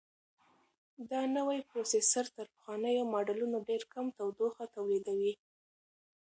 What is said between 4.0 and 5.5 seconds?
تودوخه تولیدوي.